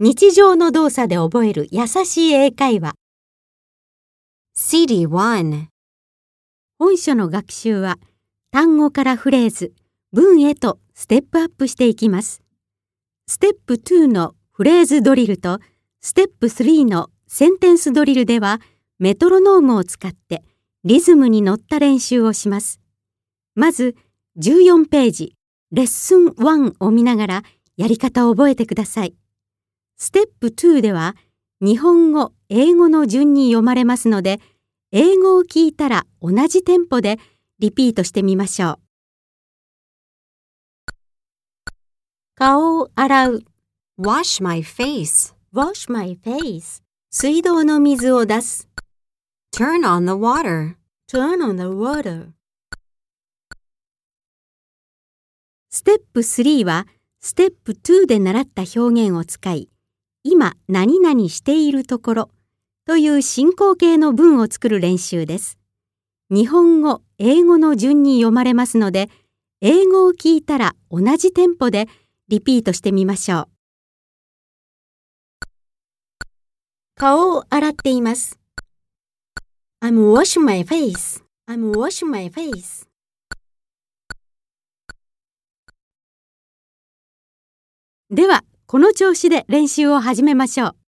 [0.00, 2.94] 日常の動作で覚える優しい英会話。
[4.56, 5.66] CD1.
[6.80, 7.98] 本書の学習は
[8.50, 9.72] 単語からフレーズ、
[10.12, 12.42] 文へとステップアップしていきます。
[13.28, 15.60] ステップ2のフレーズドリルと
[16.00, 18.60] ステップ3のセンテンスドリルでは
[18.98, 20.42] メトロノームを使って
[20.82, 22.80] リズムに乗った練習をします。
[23.54, 23.94] まず
[24.40, 25.36] 14ページ、
[25.70, 27.42] レッスン1を見ながら
[27.76, 29.14] やり方を覚えてください。
[29.96, 31.16] ステップ2では
[31.60, 34.40] 日本語、英語の順に読まれますので、
[34.92, 37.18] 英語を聞いたら同じテンポで
[37.58, 38.78] リピートしてみましょう。
[42.34, 43.40] 顔を洗う。
[43.98, 45.34] Wash my face.
[45.54, 46.82] wash my face.
[47.10, 48.68] 水道の水を出す。
[49.54, 50.74] Turn on the water.
[51.08, 52.32] turn on the water.
[55.70, 56.86] ステップ3は
[57.20, 59.70] ステップ2で習った表現を使い、
[60.26, 62.30] 今何々しているところ
[62.86, 65.58] という進行形の文を作る練習です。
[66.30, 69.10] 日本語、英語の順に読まれますので、
[69.60, 71.88] 英語を聞いたら同じテンポで
[72.28, 73.48] リピートしてみましょう。
[76.96, 78.38] 顔を洗っています。
[79.82, 81.22] I'm washing my face.
[81.46, 82.86] I'm washing my face.
[88.08, 90.83] では、この調子で練習を始めましょう。